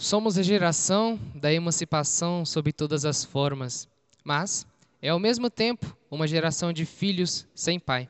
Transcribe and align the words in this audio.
Somos 0.00 0.38
a 0.38 0.42
geração 0.42 1.18
da 1.34 1.52
emancipação 1.52 2.46
sob 2.46 2.72
todas 2.72 3.04
as 3.04 3.24
formas, 3.24 3.88
mas 4.22 4.64
é 5.02 5.08
ao 5.08 5.18
mesmo 5.18 5.50
tempo 5.50 5.92
uma 6.08 6.28
geração 6.28 6.72
de 6.72 6.86
filhos 6.86 7.44
sem 7.52 7.80
pai. 7.80 8.08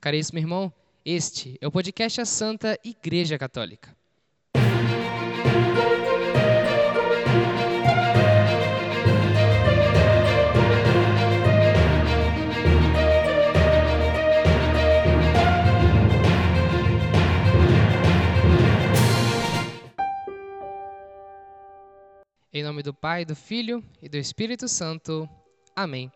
Caríssimo 0.00 0.38
irmão, 0.38 0.72
este 1.04 1.58
é 1.60 1.66
o 1.66 1.72
podcast 1.72 2.20
A 2.20 2.24
Santa 2.24 2.78
Igreja 2.84 3.36
Católica. 3.36 3.97
Em 22.58 22.64
nome 22.64 22.82
do 22.82 22.92
Pai, 22.92 23.24
do 23.24 23.36
Filho 23.36 23.84
e 24.02 24.08
do 24.08 24.16
Espírito 24.16 24.66
Santo. 24.66 25.30
Amém. 25.76 26.10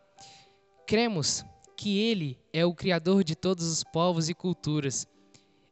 Cremos 0.88 1.44
que 1.76 2.00
Ele 2.00 2.36
é 2.52 2.66
o 2.66 2.74
Criador 2.74 3.22
de 3.22 3.36
todos 3.36 3.64
os 3.70 3.84
povos 3.84 4.28
e 4.28 4.34
culturas. 4.34 5.06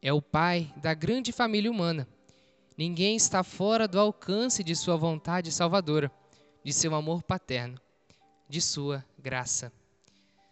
É 0.01 0.13
o 0.13 0.23
Pai 0.23 0.73
da 0.77 0.95
grande 0.95 1.33
família 1.33 1.69
humana. 1.69 2.07
Ninguém 2.79 3.17
está 3.17 3.43
fora 3.43 3.89
do 3.89 3.99
alcance 3.99 4.63
de 4.63 4.77
Sua 4.77 4.97
vontade 4.97 5.51
salvadora, 5.51 6.09
de 6.63 6.73
seu 6.73 6.95
amor 6.95 7.21
paterno, 7.21 7.77
de 8.49 8.61
Sua 8.61 9.05
graça. 9.19 9.73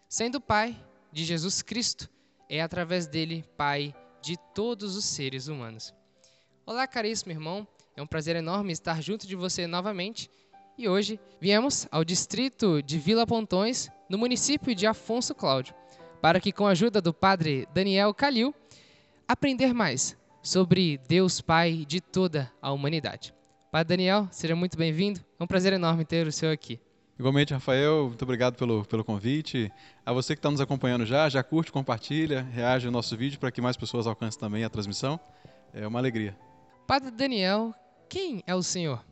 Sendo 0.09 0.41
Pai 0.41 0.77
de 1.13 1.25
Jesus 1.25 1.63
Cristo, 1.63 2.11
é 2.49 2.61
através 2.61 3.07
dele 3.07 3.45
Pai 3.57 3.95
de 4.21 4.37
todos 4.53 4.97
os 4.97 5.05
seres 5.05 5.47
humanos. 5.47 5.95
Olá, 6.67 6.89
caríssimo 6.89 7.31
irmão. 7.31 7.69
É 7.99 8.03
um 8.03 8.07
prazer 8.07 8.37
enorme 8.37 8.73
estar 8.73 9.03
junto 9.03 9.27
de 9.27 9.35
você 9.35 9.67
novamente. 9.67 10.31
E 10.79 10.89
hoje 10.89 11.19
viemos 11.41 11.89
ao 11.91 12.05
distrito 12.05 12.81
de 12.81 12.97
Vila 12.97 13.27
Pontões, 13.27 13.91
no 14.09 14.17
município 14.17 14.73
de 14.73 14.87
Afonso 14.87 15.35
Cláudio, 15.35 15.75
para 16.23 16.39
que, 16.39 16.53
com 16.53 16.65
a 16.65 16.71
ajuda 16.71 17.01
do 17.01 17.13
padre 17.13 17.67
Daniel 17.75 18.15
Calil, 18.15 18.55
aprender 19.27 19.75
mais 19.75 20.17
sobre 20.41 21.01
Deus 21.09 21.41
Pai 21.41 21.85
de 21.89 22.01
toda 22.01 22.49
a 22.63 22.71
humanidade. 22.71 23.35
Padre 23.73 23.97
Daniel, 23.97 24.29
seja 24.31 24.55
muito 24.55 24.79
bem-vindo. 24.79 25.19
É 25.37 25.43
um 25.43 25.49
prazer 25.49 25.73
enorme 25.73 26.05
ter 26.05 26.25
o 26.25 26.31
senhor 26.31 26.53
aqui. 26.53 26.79
Igualmente, 27.19 27.53
Rafael, 27.53 28.07
muito 28.07 28.23
obrigado 28.23 28.55
pelo, 28.55 28.85
pelo 28.85 29.03
convite. 29.03 29.73
A 30.07 30.13
você 30.13 30.37
que 30.37 30.39
está 30.39 30.53
nos 30.53 30.61
acompanhando 30.61 31.05
já, 31.05 31.29
já 31.29 31.43
curte, 31.43 31.73
compartilha, 31.73 32.43
reage 32.43 32.87
ao 32.87 32.93
nosso 32.93 33.17
vídeo 33.17 33.41
para 33.41 33.51
que 33.51 33.61
mais 33.61 33.77
pessoas 33.77 34.07
alcancem 34.07 34.39
também 34.39 34.63
a 34.63 34.71
transmissão. 34.71 35.19
É 35.75 35.85
uma 35.85 35.99
alegria. 35.99 36.37
Padre 36.87 37.11
Daniel, 37.11 37.75
quem 38.09 38.43
é 38.47 38.55
o 38.55 38.63
senhor? 38.63 39.05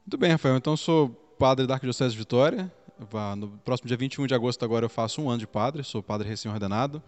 Muito 0.00 0.18
bem, 0.18 0.30
Rafael. 0.30 0.56
Então, 0.56 0.76
sou 0.76 1.10
padre 1.38 1.66
da 1.66 1.74
Arquidiocese 1.74 2.12
de 2.12 2.18
Vitória. 2.18 2.72
No 3.36 3.48
próximo 3.64 3.88
dia 3.88 3.96
21 3.96 4.26
de 4.26 4.34
agosto, 4.34 4.64
agora, 4.64 4.86
eu 4.86 4.90
faço 4.90 5.20
um 5.20 5.28
ano 5.28 5.38
de 5.38 5.46
padre. 5.46 5.84
Sou 5.84 6.02
padre 6.02 6.28
recém-ordenado. 6.28 7.02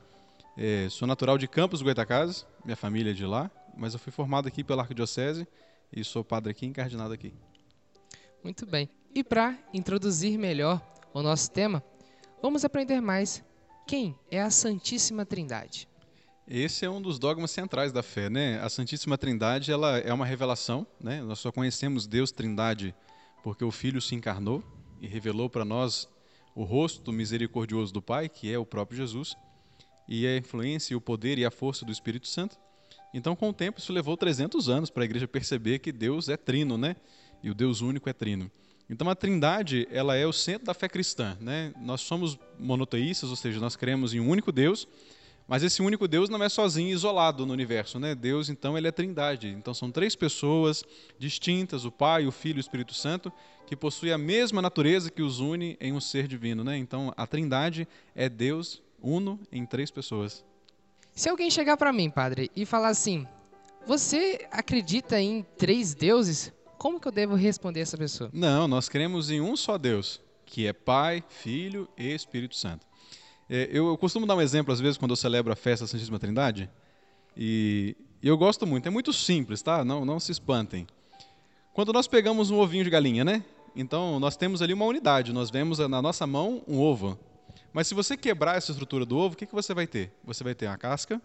É, 0.57 0.89
sou 0.91 1.07
natural 1.07 1.37
de 1.37 1.47
Campos 1.47 1.83
Goitacazes, 1.83 2.47
minha 2.65 2.77
família 2.77 3.11
é 3.11 3.15
de 3.15 3.27
lá. 3.27 3.51
Mas 3.77 3.93
eu 3.93 3.99
fui 3.99 4.11
formado 4.11 4.49
aqui 4.49 4.65
pela 4.65 4.83
Arquidiocese 4.83 5.47
e 5.93 6.03
sou 6.03 6.25
padre 6.25 6.51
aqui, 6.51 6.67
encardinado 6.67 7.13
aqui. 7.13 7.35
Muito 8.43 8.65
bem. 8.65 8.89
E 9.15 9.23
para 9.23 9.59
introduzir 9.73 10.39
melhor 10.39 10.81
o 11.13 11.23
nosso 11.23 11.51
tema, 11.51 11.83
vamos 12.43 12.65
aprender 12.65 13.01
mais 13.01 13.45
quem 13.87 14.19
é 14.31 14.41
a 14.41 14.51
Santíssima 14.51 15.27
Trindade. 15.27 15.89
Esse 16.49 16.85
é 16.85 16.91
um 16.91 17.03
dos 17.03 17.19
dogmas 17.19 17.51
centrais 17.51 17.93
da 17.93 18.05
fé, 18.05 18.31
né? 18.31 18.61
A 18.61 18.69
Santíssima 18.69 19.19
Trindade, 19.19 19.73
ela 19.73 19.99
é 19.99 20.13
uma 20.13 20.25
revelação, 20.25 20.87
né? 21.01 21.21
Nós 21.21 21.41
só 21.41 21.51
conhecemos 21.51 22.07
Deus 22.07 22.31
Trindade 22.31 22.95
porque 23.43 23.65
o 23.65 23.73
Filho 23.73 24.01
se 24.01 24.15
encarnou 24.15 24.63
e 25.01 25.09
revelou 25.09 25.51
para 25.51 25.65
nós 25.65 26.09
o 26.55 26.63
rosto 26.63 27.11
misericordioso 27.11 27.93
do 27.93 28.01
Pai, 28.01 28.29
que 28.29 28.53
é 28.53 28.57
o 28.57 28.65
próprio 28.65 28.97
Jesus, 28.97 29.37
e 30.07 30.25
a 30.25 30.37
influência, 30.37 30.97
o 30.97 31.01
poder 31.01 31.37
e 31.37 31.45
a 31.45 31.51
força 31.51 31.85
do 31.85 31.91
Espírito 31.91 32.29
Santo. 32.29 32.57
Então, 33.13 33.35
com 33.35 33.49
o 33.49 33.53
tempo, 33.53 33.81
isso 33.81 33.93
levou 33.93 34.17
300 34.17 34.69
anos 34.69 34.89
para 34.89 35.03
a 35.03 35.05
igreja 35.05 35.27
perceber 35.27 35.81
que 35.81 35.91
Deus 35.91 36.29
é 36.29 36.37
trino, 36.37 36.79
né? 36.79 36.95
E 37.43 37.51
o 37.51 37.55
Deus 37.55 37.81
único 37.81 38.09
é 38.09 38.13
trino. 38.13 38.49
Então, 38.89 39.11
a 39.11 39.17
Trindade, 39.17 39.89
ela 39.91 40.15
é 40.15 40.25
o 40.25 40.33
centro 40.33 40.67
da 40.67 40.75
fé 40.75 40.89
cristã, 40.89 41.37
né? 41.41 41.75
Nós 41.81 42.03
somos 42.03 42.39
monoteístas, 42.57 43.31
ou 43.31 43.37
seja, 43.37 43.59
nós 43.59 43.75
cremos 43.75 44.15
em 44.15 44.21
um 44.21 44.29
único 44.29 44.53
Deus, 44.53 44.87
mas 45.49 45.63
esse 45.63 45.81
único 45.81 46.09
Deus 46.09 46.29
não 46.29 46.43
é 46.43 46.49
sozinho, 46.49 46.93
isolado 46.93 47.47
no 47.47 47.53
universo, 47.53 47.99
né? 48.01 48.15
Deus, 48.15 48.49
então, 48.49 48.77
ele 48.77 48.89
é 48.89 48.93
trindade. 48.93 49.49
Então, 49.49 49.73
são 49.73 49.91
três 49.91 50.17
pessoas 50.17 50.85
distintas, 51.19 51.85
o 51.85 51.93
Pai, 51.93 52.27
o 52.27 52.33
Filho 52.33 52.57
e 52.57 52.61
o 52.61 52.61
Espírito 52.61 52.95
Santo, 52.95 53.33
que 53.67 53.77
possuem 53.77 54.13
a 54.13 54.19
mesma 54.19 54.61
natureza 54.61 55.11
que 55.11 55.23
os 55.23 55.39
une 55.39 55.77
em 55.81 55.93
um 55.93 56.01
ser 56.01 56.27
divino, 56.27 56.65
né? 56.65 56.77
Então, 56.77 57.13
a 57.17 57.27
trindade 57.27 57.87
é 58.15 58.29
Deus 58.29 58.83
uno 59.01 59.39
em 59.53 59.65
três 59.65 59.91
pessoas. 59.91 60.45
Se 61.15 61.29
alguém 61.29 61.51
chegar 61.51 61.77
para 61.77 61.93
mim, 61.93 62.11
padre, 62.11 62.51
e 62.55 62.67
falar 62.67 62.89
assim, 62.89 63.27
você 63.87 64.47
acredita 64.51 65.21
em 65.21 65.47
três 65.57 65.95
deuses? 65.95 66.53
Como 66.77 67.01
que 67.01 67.07
eu 67.07 67.13
devo 67.13 67.35
responder 67.35 67.81
essa 67.81 67.97
pessoa? 67.97 68.31
Não, 68.33 68.67
nós 68.67 68.89
cremos 68.89 69.31
em 69.31 69.41
um 69.41 69.57
só 69.57 69.79
Deus, 69.79 70.21
que 70.45 70.67
é 70.67 70.73
Pai, 70.73 71.25
Filho 71.29 71.89
e 71.97 72.13
Espírito 72.13 72.57
Santo. 72.57 72.85
É, 73.49 73.69
eu, 73.71 73.89
eu, 73.89 73.97
costumo 73.97 74.27
dar 74.27 74.35
um 74.35 74.41
exemplo, 74.41 74.73
às 74.73 74.81
vezes, 74.81 74.99
quando 74.99 75.13
eu 75.13 75.17
celebro 75.17 75.53
a 75.53 75.57
festa 75.57 75.85
da 75.85 75.89
Santíssima 75.89 76.19
Trindade, 76.19 76.69
e, 77.37 77.97
eu 78.23 78.37
gosto 78.37 78.67
muito, 78.67 78.87
é 78.87 78.91
muito 78.91 79.13
simples, 79.13 79.63
tá? 79.63 79.85
Não, 79.85 80.05
não 80.05 80.19
se 80.19 80.33
espantem. 80.33 80.87
Quando 81.73 81.93
nós 81.93 82.09
pegamos 82.09 82.51
um 82.51 82.59
ovinho 82.59 82.83
de 82.83 82.91
galinha, 82.91 83.25
né? 83.25 83.45
Então, 83.75 84.19
nós 84.19 84.37
temos 84.37 84.63
ali 84.63 84.73
uma 84.73 84.87
unidade, 84.87 85.33
nós 85.33 85.51
vemos 85.51 85.79
na 85.79 86.01
nossa 86.01 86.27
mão 86.27 86.63
um 86.67 86.81
ovo. 86.81 87.19
Mas 87.73 87.87
se 87.87 87.95
você 87.95 88.17
quebrar 88.17 88.57
essa 88.57 88.73
estrutura 88.73 89.05
do 89.05 89.17
ovo, 89.17 89.35
o 89.35 89.37
que, 89.37 89.47
que 89.47 89.55
você 89.55 89.75
vai 89.75 89.87
ter? 89.87 90.11
Você 90.25 90.43
vai 90.43 90.55
ter 90.55 90.67
uma 90.67 90.79
casca, 90.79 91.21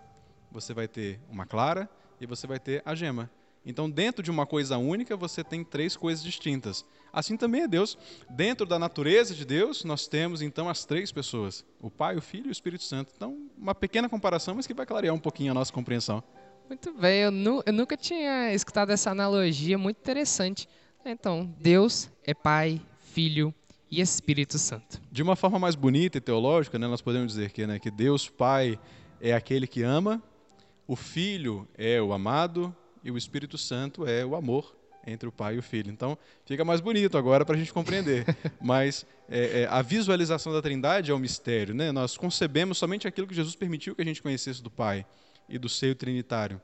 você 0.51 0.73
vai 0.73 0.87
ter 0.87 1.19
uma 1.29 1.45
clara 1.45 1.89
e 2.19 2.25
você 2.25 2.45
vai 2.45 2.59
ter 2.59 2.81
a 2.85 2.93
gema. 2.93 3.29
Então, 3.65 3.89
dentro 3.89 4.23
de 4.23 4.31
uma 4.31 4.45
coisa 4.45 4.77
única, 4.77 5.15
você 5.15 5.43
tem 5.43 5.63
três 5.63 5.95
coisas 5.95 6.23
distintas. 6.23 6.83
Assim 7.13 7.37
também 7.37 7.61
é 7.61 7.67
Deus. 7.67 7.97
Dentro 8.29 8.65
da 8.65 8.79
natureza 8.79 9.35
de 9.35 9.45
Deus, 9.45 9.83
nós 9.83 10.07
temos 10.07 10.41
então 10.41 10.67
as 10.67 10.83
três 10.83 11.11
pessoas: 11.11 11.63
o 11.79 11.89
Pai, 11.89 12.15
o 12.15 12.21
Filho 12.21 12.47
e 12.47 12.49
o 12.49 12.51
Espírito 12.51 12.83
Santo. 12.83 13.11
Então, 13.15 13.37
uma 13.57 13.75
pequena 13.75 14.09
comparação, 14.09 14.55
mas 14.55 14.65
que 14.65 14.73
vai 14.73 14.85
clarear 14.85 15.13
um 15.13 15.19
pouquinho 15.19 15.51
a 15.51 15.53
nossa 15.53 15.71
compreensão. 15.71 16.23
Muito 16.67 16.93
bem, 16.93 17.23
eu, 17.23 17.31
nu 17.31 17.61
eu 17.65 17.73
nunca 17.73 17.97
tinha 17.97 18.53
escutado 18.53 18.91
essa 18.91 19.11
analogia, 19.11 19.77
muito 19.77 19.97
interessante. 19.97 20.67
Então, 21.05 21.53
Deus 21.59 22.09
é 22.23 22.33
Pai, 22.33 22.81
Filho 22.99 23.53
e 23.89 23.99
Espírito 23.99 24.57
Santo. 24.57 25.01
De 25.11 25.21
uma 25.21 25.35
forma 25.35 25.59
mais 25.59 25.75
bonita 25.75 26.17
e 26.17 26.21
teológica, 26.21 26.79
né, 26.79 26.87
nós 26.87 27.01
podemos 27.01 27.33
dizer 27.33 27.51
que, 27.51 27.67
né, 27.67 27.77
que 27.77 27.91
Deus 27.91 28.29
Pai 28.29 28.79
é 29.19 29.33
aquele 29.33 29.67
que 29.67 29.83
ama, 29.83 30.23
o 30.87 30.95
Filho 30.95 31.67
é 31.77 32.01
o 32.01 32.13
amado 32.13 32.73
e 33.03 33.11
o 33.11 33.17
Espírito 33.17 33.57
Santo 33.57 34.05
é 34.05 34.25
o 34.25 34.35
amor 34.35 34.75
entre 35.05 35.27
o 35.27 35.31
pai 35.31 35.55
e 35.55 35.57
o 35.57 35.63
filho. 35.63 35.91
Então, 35.91 36.17
fica 36.45 36.63
mais 36.63 36.79
bonito 36.79 37.17
agora 37.17 37.45
para 37.45 37.55
a 37.55 37.57
gente 37.57 37.73
compreender. 37.73 38.25
Mas 38.61 39.05
é, 39.29 39.61
é, 39.61 39.67
a 39.67 39.81
visualização 39.81 40.53
da 40.53 40.61
Trindade 40.61 41.11
é 41.11 41.13
um 41.13 41.19
mistério. 41.19 41.73
Né? 41.73 41.91
Nós 41.91 42.17
concebemos 42.17 42.77
somente 42.77 43.07
aquilo 43.07 43.27
que 43.27 43.33
Jesus 43.33 43.55
permitiu 43.55 43.95
que 43.95 44.01
a 44.01 44.05
gente 44.05 44.21
conhecesse 44.21 44.61
do 44.61 44.69
Pai 44.69 45.05
e 45.49 45.57
do 45.57 45.67
seio 45.67 45.95
trinitário. 45.95 46.61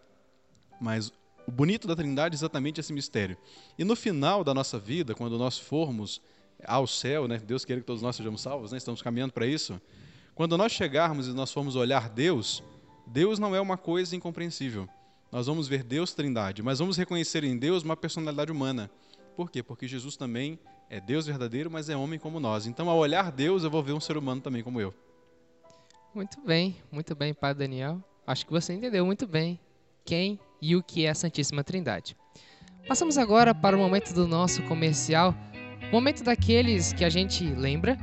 Mas 0.80 1.12
o 1.47 1.52
bonito 1.52 1.88
da 1.88 1.96
Trindade 1.96 2.36
é 2.36 2.38
exatamente 2.38 2.80
esse 2.80 2.94
mistério. 2.94 3.38
E 3.78 3.84
no 3.84 3.96
final 3.96 4.44
da 4.44 4.53
nossa 4.53 4.78
vida, 4.78 5.16
quando 5.16 5.38
nós 5.38 5.58
formos 5.58 6.22
ao 6.66 6.88
céu, 6.88 7.28
né? 7.28 7.38
Deus 7.38 7.64
queira 7.64 7.81
que 7.81 7.88
todos 7.88 8.02
nós 8.02 8.16
sejamos 8.16 8.42
salvos, 8.42 8.72
né? 8.72 8.78
estamos 8.78 9.02
caminhando 9.02 9.31
para 9.31 9.46
isso. 9.46 9.80
Quando 10.34 10.58
nós 10.58 10.72
chegarmos 10.72 11.28
e 11.28 11.34
nós 11.34 11.52
formos 11.52 11.76
olhar 11.76 12.09
Deus, 12.09 12.64
Deus 13.06 13.40
não 13.40 13.56
é 13.56 13.62
uma 13.62 13.78
coisa 13.78 14.16
incompreensível 14.16 14.90
nós 15.32 15.48
vamos 15.48 15.68
ver 15.68 15.84
Deus 15.84 16.14
Trindade, 16.14 16.64
mas 16.64 16.80
vamos 16.80 16.98
reconhecer 16.98 17.44
em 17.44 17.58
Deus 17.58 17.84
uma 17.84 17.98
personalidade 17.98 18.52
humana. 18.52 18.90
Por 19.36 19.52
quê? 19.52 19.62
Porque 19.62 19.88
Jesus 19.88 20.16
também 20.16 20.58
é 20.90 21.00
Deus 21.00 21.26
verdadeiro, 21.26 21.70
mas 21.70 21.90
é 21.90 21.97
homem 21.97 22.18
como 22.18 22.40
nós. 22.40 22.66
Então, 22.66 22.90
ao 22.90 22.97
olhar 22.97 23.32
Deus, 23.32 23.64
eu 23.64 23.70
vou 23.70 23.84
ver 23.84 23.94
um 23.94 24.00
ser 24.00 24.18
humano 24.18 24.41
também 24.41 24.64
como 24.64 24.79
eu. 24.79 24.94
Muito 26.16 26.40
bem, 26.41 26.76
muito 26.91 27.14
bem, 27.14 27.34
Padre 27.34 27.68
Daniel. 27.68 28.02
Acho 28.26 28.46
que 28.46 28.52
você 28.52 28.74
entendeu 28.74 29.06
muito 29.06 29.28
bem 29.28 29.59
quem 30.03 30.40
e 30.62 30.76
o 30.76 30.82
que 30.82 31.06
é 31.06 31.09
a 31.09 31.16
Santíssima 31.16 31.64
Trindade. 31.64 32.16
Passamos 32.88 33.18
agora 33.18 33.53
para 33.53 33.76
o 33.76 33.80
momento 33.80 34.14
do 34.14 34.28
nosso 34.28 34.64
comercial, 34.64 35.35
momento 35.91 36.23
daqueles 36.23 36.94
que 36.94 37.03
a 37.03 37.09
gente 37.09 37.44
lembra 37.44 37.97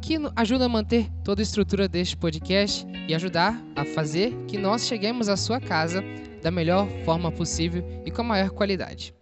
que 0.00 0.16
ajuda 0.34 0.64
a 0.64 0.68
manter 0.68 1.10
toda 1.24 1.42
a 1.42 1.44
estrutura 1.44 1.88
deste 1.88 2.16
podcast 2.16 2.86
e 3.06 3.14
ajudar 3.14 3.60
a 3.76 3.84
fazer 3.84 4.34
que 4.46 4.56
nós 4.56 4.86
cheguemos 4.86 5.28
à 5.28 5.36
sua 5.36 5.60
casa 5.60 6.02
da 6.42 6.50
melhor 6.50 6.88
forma 7.04 7.30
possível 7.30 7.84
e 8.04 8.10
com 8.10 8.22
a 8.22 8.24
maior 8.24 8.50
qualidade. 8.50 9.14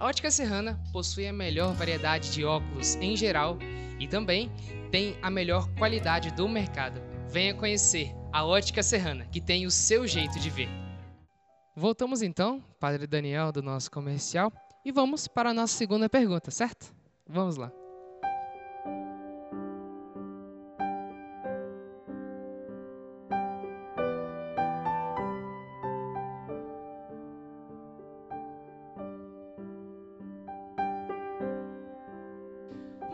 Ótica 0.00 0.30
Serrana 0.30 0.80
possui 0.94 1.28
a 1.28 1.32
melhor 1.32 1.74
variedade 1.74 2.32
de 2.32 2.42
óculos 2.42 2.94
em 2.96 3.14
geral 3.14 3.58
e 3.98 4.08
também 4.08 4.50
tem 4.90 5.14
a 5.20 5.30
melhor 5.30 5.68
qualidade 5.74 6.30
do 6.30 6.48
mercado. 6.48 7.02
Venha 7.28 7.54
conhecer 7.54 8.10
a 8.32 8.42
Ótica 8.42 8.82
Serrana, 8.82 9.26
que 9.26 9.42
tem 9.42 9.66
o 9.66 9.70
seu 9.70 10.06
jeito 10.06 10.40
de 10.40 10.48
ver. 10.48 10.70
Voltamos 11.76 12.22
então, 12.22 12.64
Padre 12.80 13.06
Daniel, 13.06 13.52
do 13.52 13.62
nosso 13.62 13.90
comercial, 13.90 14.50
e 14.86 14.90
vamos 14.90 15.28
para 15.28 15.50
a 15.50 15.54
nossa 15.54 15.76
segunda 15.76 16.08
pergunta, 16.08 16.50
certo? 16.50 16.94
Vamos 17.28 17.56
lá. 17.56 17.70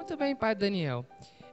Muito 0.08 0.20
bem, 0.20 0.36
Pai 0.36 0.54
Daniel. 0.54 1.04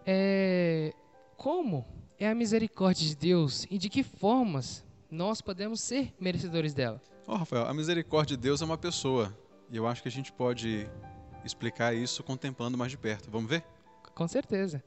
É, 0.06 0.94
como 1.36 1.84
é 2.20 2.30
a 2.30 2.36
misericórdia 2.36 3.08
de 3.08 3.16
Deus 3.16 3.66
e 3.68 3.80
de 3.80 3.90
que 3.90 4.04
formas 4.04 4.86
nós 5.10 5.42
podemos 5.42 5.82
ser 5.82 6.14
merecedores 6.20 6.72
dela? 6.72 7.02
Ó, 7.26 7.36
Rafael, 7.36 7.66
a 7.66 7.74
misericórdia 7.74 8.38
de 8.38 8.44
Deus 8.44 8.62
é 8.62 8.66
uma 8.66 8.78
pessoa. 8.78 9.36
E 9.72 9.76
eu 9.76 9.88
acho 9.88 10.04
que 10.04 10.08
a 10.08 10.12
gente 10.12 10.32
pode 10.32 10.88
explicar 11.44 11.96
isso 11.96 12.24
contemplando 12.24 12.78
mais 12.78 12.92
de 12.92 12.98
perto. 13.00 13.32
Vamos 13.32 13.50
ver? 13.50 13.64
Com 14.14 14.28
certeza. 14.28 14.84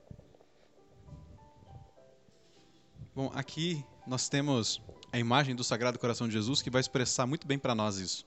Bom, 3.17 3.33
aqui 3.35 3.85
nós 4.07 4.29
temos 4.29 4.81
a 5.13 5.19
imagem 5.19 5.57
do 5.57 5.65
Sagrado 5.65 5.99
Coração 5.99 6.29
de 6.29 6.35
Jesus 6.35 6.63
que 6.63 6.71
vai 6.71 6.81
expressar 6.81 7.27
muito 7.27 7.49
bem 7.49 7.59
para 7.59 7.75
nós 7.75 7.97
isso. 7.97 8.25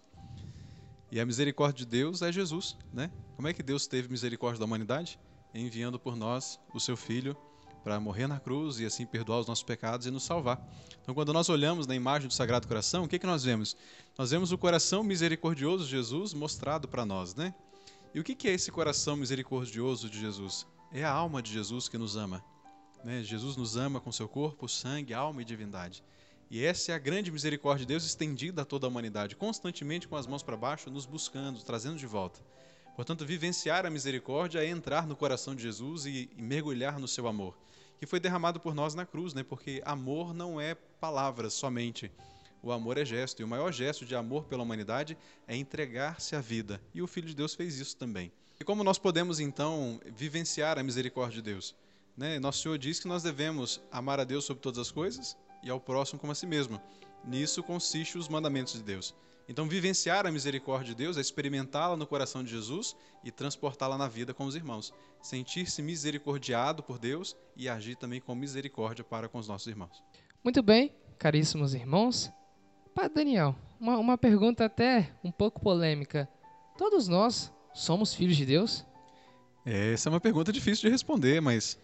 E 1.11 1.19
a 1.19 1.25
misericórdia 1.25 1.85
de 1.85 1.91
Deus 1.91 2.21
é 2.21 2.31
Jesus, 2.31 2.77
né? 2.93 3.11
Como 3.35 3.47
é 3.47 3.53
que 3.53 3.63
Deus 3.63 3.87
teve 3.87 4.07
misericórdia 4.09 4.59
da 4.59 4.65
humanidade? 4.65 5.19
Enviando 5.53 5.99
por 5.99 6.15
nós 6.15 6.59
o 6.73 6.79
seu 6.79 6.95
Filho 6.95 7.35
para 7.83 7.99
morrer 7.99 8.27
na 8.27 8.39
cruz 8.39 8.79
e 8.79 8.85
assim 8.85 9.05
perdoar 9.05 9.39
os 9.39 9.47
nossos 9.47 9.63
pecados 9.63 10.05
e 10.05 10.11
nos 10.11 10.23
salvar. 10.23 10.61
Então, 11.01 11.15
quando 11.15 11.33
nós 11.33 11.49
olhamos 11.49 11.87
na 11.87 11.95
imagem 11.95 12.27
do 12.27 12.33
Sagrado 12.33 12.67
Coração, 12.67 13.05
o 13.05 13.07
que, 13.07 13.17
que 13.17 13.25
nós 13.25 13.43
vemos? 13.43 13.75
Nós 14.17 14.31
vemos 14.31 14.51
o 14.51 14.57
coração 14.57 15.01
misericordioso 15.01 15.85
de 15.85 15.91
Jesus 15.91 16.33
mostrado 16.33 16.87
para 16.87 17.05
nós, 17.05 17.33
né? 17.33 17.53
E 18.13 18.19
o 18.19 18.23
que, 18.23 18.35
que 18.35 18.47
é 18.47 18.53
esse 18.53 18.71
coração 18.71 19.15
misericordioso 19.15 20.09
de 20.09 20.19
Jesus? 20.19 20.67
É 20.91 21.03
a 21.03 21.11
alma 21.11 21.41
de 21.41 21.51
Jesus 21.51 21.87
que 21.87 21.97
nos 21.97 22.15
ama. 22.15 22.43
Né? 23.03 23.23
Jesus 23.23 23.55
nos 23.55 23.77
ama 23.77 23.99
com 23.99 24.11
seu 24.11 24.27
corpo, 24.27 24.67
sangue, 24.67 25.13
alma 25.13 25.41
e 25.41 25.45
divindade. 25.45 26.03
E 26.49 26.65
essa 26.65 26.91
é 26.91 26.95
a 26.95 26.99
grande 26.99 27.31
misericórdia 27.31 27.85
de 27.85 27.93
Deus 27.93 28.05
estendida 28.05 28.63
a 28.63 28.65
toda 28.65 28.87
a 28.87 28.89
humanidade, 28.89 29.35
constantemente 29.35 30.07
com 30.07 30.15
as 30.15 30.25
mãos 30.25 30.41
para 30.41 30.57
baixo, 30.57 30.89
nos 30.89 31.05
buscando, 31.05 31.61
trazendo 31.63 31.97
de 31.97 32.07
volta. 32.07 32.39
Portanto, 32.95 33.25
vivenciar 33.25 33.85
a 33.85 33.89
misericórdia 33.89 34.59
é 34.59 34.67
entrar 34.67 35.07
no 35.07 35.15
coração 35.15 35.55
de 35.55 35.61
Jesus 35.61 36.05
e, 36.05 36.29
e 36.35 36.41
mergulhar 36.41 36.99
no 36.99 37.07
seu 37.07 37.27
amor 37.27 37.55
que 37.99 38.05
foi 38.05 38.19
derramado 38.19 38.61
por 38.61 38.73
nós 38.73 38.95
na 38.95 39.05
cruz, 39.05 39.33
né? 39.33 39.43
Porque 39.43 39.81
amor 39.85 40.33
não 40.33 40.59
é 40.59 40.73
palavras 40.73 41.53
somente. 41.53 42.09
O 42.63 42.71
amor 42.71 42.97
é 42.97 43.03
gesto, 43.03 43.41
e 43.41 43.43
o 43.43 43.47
maior 43.47 43.71
gesto 43.73 44.05
de 44.05 44.15
amor 44.15 44.45
pela 44.45 44.63
humanidade 44.63 45.17
é 45.45 45.55
entregar-se 45.55 46.35
à 46.35 46.41
vida. 46.41 46.81
E 46.93 47.01
o 47.01 47.07
Filho 47.07 47.27
de 47.27 47.35
Deus 47.35 47.53
fez 47.53 47.77
isso 47.77 47.97
também. 47.97 48.31
E 48.59 48.63
como 48.63 48.83
nós 48.83 48.97
podemos 48.97 49.39
então 49.39 49.99
vivenciar 50.15 50.79
a 50.79 50.83
misericórdia 50.83 51.41
de 51.41 51.41
Deus? 51.41 51.75
Né? 52.17 52.39
Nosso 52.39 52.61
Senhor 52.61 52.77
diz 52.77 52.99
que 52.99 53.07
nós 53.07 53.23
devemos 53.23 53.81
amar 53.91 54.19
a 54.19 54.23
Deus 54.23 54.45
sobre 54.45 54.61
todas 54.61 54.79
as 54.79 54.91
coisas 54.91 55.37
e 55.63 55.69
ao 55.69 55.79
próximo 55.79 56.19
como 56.19 56.31
a 56.31 56.35
si 56.35 56.45
mesmo. 56.45 56.81
Nisso 57.25 57.61
consiste 57.63 58.17
os 58.17 58.27
mandamentos 58.27 58.73
de 58.73 58.83
Deus. 58.83 59.13
Então, 59.47 59.67
vivenciar 59.67 60.27
a 60.27 60.31
misericórdia 60.31 60.89
de 60.89 60.95
Deus 60.95 61.17
é 61.17 61.21
experimentá-la 61.21 61.97
no 61.97 62.05
coração 62.05 62.43
de 62.43 62.51
Jesus 62.51 62.95
e 63.23 63.31
transportá-la 63.31 63.97
na 63.97 64.07
vida 64.07 64.31
com 64.31 64.45
os 64.45 64.55
irmãos. 64.55 64.93
Sentir-se 65.23 65.81
misericordiado 65.81 66.83
por 66.83 66.99
Deus 66.99 67.35
e 67.55 67.67
agir 67.67 67.95
também 67.95 68.21
com 68.21 68.35
misericórdia 68.35 69.03
para 69.03 69.27
com 69.27 69.39
os 69.39 69.47
nossos 69.47 69.65
irmãos. 69.65 70.03
Muito 70.43 70.61
bem, 70.61 70.93
caríssimos 71.17 71.73
irmãos. 71.73 72.31
Padre 72.93 73.15
Daniel, 73.15 73.55
uma, 73.79 73.97
uma 73.97 74.17
pergunta 74.19 74.65
até 74.65 75.11
um 75.23 75.31
pouco 75.31 75.59
polêmica. 75.59 76.29
Todos 76.77 77.07
nós 77.07 77.51
somos 77.73 78.13
filhos 78.13 78.37
de 78.37 78.45
Deus? 78.45 78.85
Essa 79.65 80.09
é 80.09 80.11
uma 80.11 80.21
pergunta 80.21 80.53
difícil 80.53 80.87
de 80.87 80.91
responder, 80.91 81.41
mas 81.41 81.77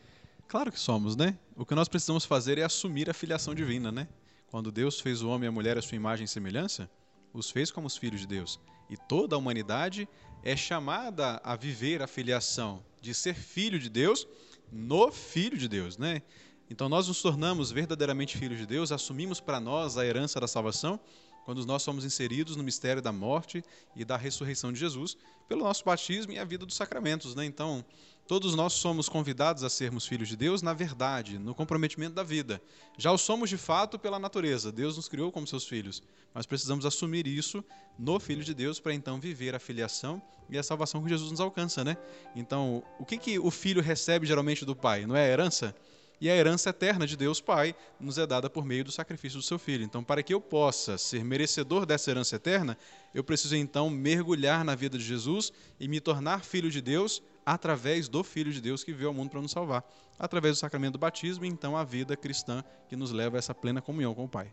claro 0.47 0.71
que 0.71 0.79
somos, 0.79 1.15
né? 1.15 1.37
O 1.55 1.65
que 1.65 1.75
nós 1.75 1.87
precisamos 1.87 2.25
fazer 2.25 2.57
é 2.57 2.63
assumir 2.63 3.09
a 3.09 3.13
filiação 3.13 3.53
divina, 3.53 3.91
né? 3.91 4.07
Quando 4.47 4.71
Deus 4.71 4.99
fez 4.99 5.21
o 5.21 5.29
homem 5.29 5.45
e 5.45 5.49
a 5.49 5.51
mulher 5.51 5.77
à 5.77 5.81
sua 5.81 5.95
imagem 5.95 6.25
e 6.25 6.27
semelhança, 6.27 6.89
os 7.33 7.51
fez 7.51 7.71
como 7.71 7.87
os 7.87 7.97
filhos 7.97 8.21
de 8.21 8.27
Deus. 8.27 8.59
E 8.89 8.95
toda 8.95 9.35
a 9.35 9.39
humanidade 9.39 10.07
é 10.43 10.55
chamada 10.55 11.41
a 11.43 11.55
viver 11.55 12.01
a 12.01 12.07
filiação 12.07 12.83
de 13.01 13.13
ser 13.13 13.35
filho 13.35 13.79
de 13.79 13.89
Deus 13.89 14.27
no 14.71 15.11
Filho 15.11 15.57
de 15.57 15.67
Deus, 15.67 15.97
né? 15.97 16.21
Então 16.69 16.89
nós 16.89 17.07
nos 17.07 17.21
tornamos 17.21 17.71
verdadeiramente 17.71 18.37
filhos 18.37 18.57
de 18.57 18.65
Deus, 18.65 18.91
assumimos 18.91 19.39
para 19.39 19.59
nós 19.59 19.97
a 19.97 20.05
herança 20.05 20.39
da 20.39 20.47
salvação 20.47 20.99
quando 21.45 21.65
nós 21.65 21.83
somos 21.83 22.03
inseridos 22.03 22.57
no 22.57 22.63
mistério 22.63 23.01
da 23.01 23.11
morte 23.11 23.63
e 23.95 24.03
da 24.03 24.17
ressurreição 24.17 24.73
de 24.73 24.79
Jesus 24.79 25.15
pelo 25.47 25.63
nosso 25.63 25.85
batismo 25.85 26.33
e 26.33 26.39
a 26.39 26.43
vida 26.43 26.65
dos 26.65 26.75
sacramentos, 26.75 27.35
né? 27.35 27.45
Então, 27.45 27.85
Todos 28.27 28.55
nós 28.55 28.73
somos 28.73 29.07
convidados 29.07 29.63
a 29.63 29.69
sermos 29.69 30.07
filhos 30.07 30.27
de 30.27 30.35
Deus 30.35 30.63
na 30.63 30.73
verdade, 30.73 31.37
no 31.37 31.53
comprometimento 31.53 32.15
da 32.15 32.23
vida. 32.23 32.59
Já 32.97 33.11
o 33.11 33.19
somos 33.19 33.51
de 33.51 33.57
fato 33.57 33.99
pela 33.99 34.17
natureza. 34.17 34.71
Deus 34.71 34.95
nos 34.95 35.07
criou 35.07 35.31
como 35.31 35.45
seus 35.45 35.67
filhos. 35.67 36.01
Mas 36.33 36.47
precisamos 36.47 36.87
assumir 36.87 37.27
isso 37.27 37.63
no 37.99 38.19
Filho 38.19 38.43
de 38.43 38.55
Deus 38.55 38.79
para 38.79 38.95
então 38.95 39.19
viver 39.19 39.53
a 39.53 39.59
filiação 39.59 40.19
e 40.49 40.57
a 40.57 40.63
salvação 40.63 41.03
que 41.03 41.09
Jesus 41.09 41.29
nos 41.29 41.39
alcança, 41.39 41.83
né? 41.83 41.97
Então, 42.35 42.83
o 42.99 43.05
que, 43.05 43.19
que 43.19 43.37
o 43.37 43.51
filho 43.51 43.81
recebe 43.81 44.25
geralmente 44.25 44.65
do 44.65 44.75
pai? 44.75 45.05
Não 45.05 45.15
é 45.15 45.25
a 45.25 45.29
herança? 45.29 45.75
E 46.19 46.29
a 46.29 46.35
herança 46.35 46.69
eterna 46.69 47.05
de 47.05 47.17
Deus 47.17 47.41
Pai 47.41 47.75
nos 47.99 48.17
é 48.17 48.25
dada 48.25 48.49
por 48.49 48.65
meio 48.65 48.83
do 48.83 48.91
sacrifício 48.91 49.39
do 49.39 49.43
seu 49.43 49.59
filho. 49.59 49.83
Então, 49.83 50.03
para 50.03 50.23
que 50.23 50.33
eu 50.33 50.41
possa 50.41 50.97
ser 50.97 51.23
merecedor 51.23 51.85
dessa 51.85 52.11
herança 52.11 52.35
eterna, 52.35 52.77
eu 53.13 53.23
preciso 53.23 53.55
então 53.55 53.89
mergulhar 53.89 54.63
na 54.63 54.75
vida 54.75 54.97
de 54.97 55.03
Jesus 55.03 55.51
e 55.79 55.87
me 55.87 55.99
tornar 55.99 56.43
filho 56.43 56.69
de 56.69 56.81
Deus 56.81 57.21
através 57.45 58.07
do 58.07 58.23
filho 58.23 58.51
de 58.51 58.59
Deus 58.59 58.83
que 58.83 58.93
veio 58.93 59.09
ao 59.09 59.13
mundo 59.13 59.29
para 59.29 59.41
nos 59.41 59.51
salvar, 59.51 59.83
através 60.17 60.57
do 60.57 60.59
sacramento 60.59 60.93
do 60.93 60.99
batismo 60.99 61.45
e 61.45 61.47
então 61.47 61.77
a 61.77 61.83
vida 61.83 62.15
cristã 62.17 62.63
que 62.89 62.95
nos 62.95 63.11
leva 63.11 63.37
a 63.37 63.39
essa 63.39 63.53
plena 63.53 63.81
comunhão 63.81 64.15
com 64.15 64.25
o 64.25 64.29
Pai. 64.29 64.51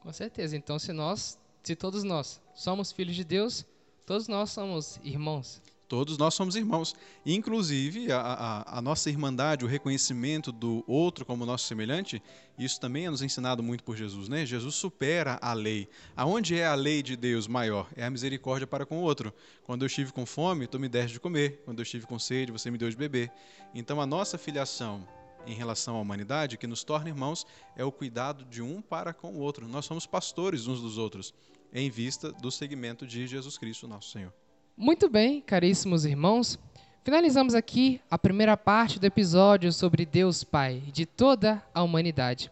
Com 0.00 0.12
certeza. 0.12 0.56
Então, 0.56 0.78
se 0.78 0.92
nós, 0.92 1.38
se 1.62 1.74
todos 1.74 2.04
nós 2.04 2.40
somos 2.54 2.92
filhos 2.92 3.16
de 3.16 3.24
Deus, 3.24 3.66
todos 4.06 4.28
nós 4.28 4.50
somos 4.50 5.00
irmãos. 5.02 5.60
Todos 5.88 6.18
nós 6.18 6.34
somos 6.34 6.54
irmãos. 6.54 6.94
Inclusive, 7.24 8.12
a, 8.12 8.20
a, 8.20 8.78
a, 8.78 8.82
nossa 8.82 9.08
irmandade, 9.08 9.64
o 9.64 9.68
reconhecimento 9.68 10.52
do 10.52 10.84
outro 10.86 11.24
como 11.24 11.46
nosso 11.46 11.66
semelhante, 11.66 12.22
isso 12.58 12.78
também 12.78 13.06
é 13.06 13.10
nos 13.10 13.22
ensinado 13.22 13.62
muito 13.62 13.82
por 13.82 13.96
Jesus. 13.96 14.28
Né? 14.28 14.44
Jesus 14.44 14.74
supera 14.74 15.38
a 15.40 15.54
lei. 15.54 15.88
Aonde 16.14 16.58
é 16.58 16.66
a 16.66 16.74
lei 16.74 17.02
de 17.02 17.16
Deus 17.16 17.48
maior? 17.48 17.88
É 17.96 18.04
a 18.04 18.10
misericórdia 18.10 18.66
para 18.66 18.84
com 18.84 18.98
o 18.98 19.02
outro. 19.02 19.32
Quando 19.64 19.82
eu 19.82 19.86
estive 19.86 20.12
com 20.12 20.26
fome, 20.26 20.66
tu 20.66 20.78
me 20.78 20.90
deste 20.90 21.14
de 21.14 21.20
comer. 21.20 21.62
Quando 21.64 21.78
eu 21.78 21.84
estive 21.84 22.06
com 22.06 22.18
sede, 22.18 22.52
você 22.52 22.70
me 22.70 22.76
deu 22.76 22.90
de 22.90 22.96
beber. 22.96 23.32
Então, 23.74 23.98
a 23.98 24.06
nossa 24.06 24.36
filiação 24.36 25.08
em 25.46 25.54
relação 25.54 25.96
à 25.96 26.00
humanidade, 26.00 26.58
que 26.58 26.66
nos 26.66 26.84
torna 26.84 27.08
irmãos, 27.08 27.46
é 27.74 27.82
o 27.82 27.90
cuidado 27.90 28.44
de 28.44 28.60
um 28.60 28.82
para 28.82 29.14
com 29.14 29.32
o 29.32 29.38
outro. 29.38 29.66
Nós 29.66 29.86
somos 29.86 30.06
pastores 30.06 30.66
uns 30.66 30.82
dos 30.82 30.98
outros, 30.98 31.32
em 31.72 31.88
vista 31.88 32.30
do 32.30 32.50
segmento 32.50 33.06
de 33.06 33.26
Jesus 33.26 33.56
Cristo, 33.56 33.88
nosso 33.88 34.10
Senhor. 34.10 34.34
Muito 34.80 35.08
bem, 35.08 35.40
caríssimos 35.40 36.04
irmãos, 36.04 36.56
finalizamos 37.02 37.52
aqui 37.52 38.00
a 38.08 38.16
primeira 38.16 38.56
parte 38.56 39.00
do 39.00 39.04
episódio 39.04 39.72
sobre 39.72 40.06
Deus 40.06 40.44
Pai 40.44 40.84
de 40.92 41.04
toda 41.04 41.60
a 41.74 41.82
humanidade. 41.82 42.48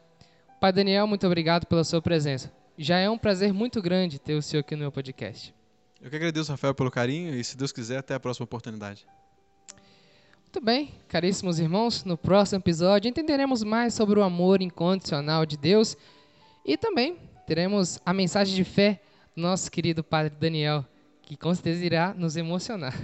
Pai 0.61 0.73
Daniel, 0.73 1.07
muito 1.07 1.25
obrigado 1.25 1.67
pela 1.67 1.85
sua 1.85 2.03
presença. 2.03 2.53
Já 2.77 2.99
é 2.99 3.09
um 3.09 3.17
prazer 3.17 3.53
muito 3.53 3.81
grande 3.81 4.19
ter 4.19 4.35
o 4.35 4.43
senhor 4.43 4.63
aqui 4.63 4.75
no 4.75 4.81
meu 4.81 4.91
podcast. 4.91 5.55
Eu 6.03 6.11
que 6.11 6.17
agradeço, 6.17 6.51
Rafael, 6.51 6.75
pelo 6.75 6.91
carinho 6.91 7.33
e, 7.33 7.45
se 7.45 7.57
Deus 7.57 7.71
quiser, 7.71 7.99
até 7.99 8.15
a 8.15 8.19
próxima 8.19 8.43
oportunidade. 8.43 9.07
Muito 10.43 10.61
bem, 10.61 10.95
caríssimos 11.07 11.61
irmãos, 11.61 12.03
no 12.03 12.19
próximo 12.19 12.59
episódio 12.59 13.09
entenderemos 13.09 13.63
mais 13.63 13.95
sobre 13.95 14.19
o 14.19 14.25
amor 14.25 14.61
incondicional 14.63 15.47
de 15.47 15.57
Deus 15.57 15.97
e 16.65 16.77
também 16.77 17.19
teremos 17.47 18.01
a 18.05 18.13
mensagem 18.13 18.53
de 18.53 18.65
fé 18.65 19.01
do 19.37 19.43
nosso 19.43 19.71
querido 19.71 20.03
Padre 20.03 20.35
Daniel 20.41 20.85
que 21.27 21.37
com 21.37 21.53
certeza 21.53 21.85
irá 21.85 22.15
nos 22.15 22.37
emocionar. 22.37 22.95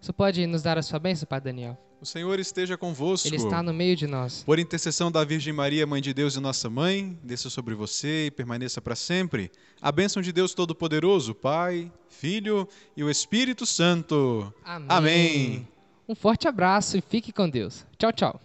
Você 0.00 0.12
pode 0.12 0.44
nos 0.46 0.62
dar 0.62 0.76
a 0.76 0.82
sua 0.82 0.98
bênção, 0.98 1.28
Pai 1.28 1.40
Daniel? 1.40 1.78
O 2.00 2.06
Senhor 2.06 2.38
esteja 2.38 2.76
convosco. 2.76 3.28
Ele 3.28 3.36
está 3.36 3.62
no 3.62 3.72
meio 3.72 3.94
de 3.96 4.06
nós. 4.06 4.42
Por 4.44 4.58
intercessão 4.58 5.10
da 5.10 5.24
Virgem 5.24 5.52
Maria, 5.52 5.86
Mãe 5.86 6.02
de 6.02 6.12
Deus 6.12 6.36
e 6.36 6.40
nossa 6.40 6.68
Mãe, 6.68 7.18
desça 7.22 7.48
sobre 7.48 7.74
você 7.74 8.26
e 8.26 8.30
permaneça 8.30 8.80
para 8.80 8.96
sempre. 8.96 9.50
A 9.80 9.92
bênção 9.92 10.20
de 10.20 10.32
Deus 10.32 10.52
Todo-Poderoso, 10.52 11.34
Pai, 11.34 11.90
Filho 12.08 12.68
e 12.96 13.04
o 13.04 13.10
Espírito 13.10 13.64
Santo. 13.64 14.52
Amém. 14.64 14.88
Amém. 14.88 15.68
Um 16.08 16.14
forte 16.14 16.46
abraço 16.46 16.98
e 16.98 17.00
fique 17.00 17.32
com 17.32 17.48
Deus. 17.48 17.86
Tchau, 17.98 18.12
tchau. 18.12 18.40